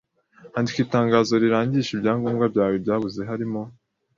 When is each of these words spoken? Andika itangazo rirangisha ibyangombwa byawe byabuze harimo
Andika 0.57 0.79
itangazo 0.85 1.33
rirangisha 1.43 1.91
ibyangombwa 1.93 2.45
byawe 2.53 2.75
byabuze 2.83 3.19
harimo 3.29 3.61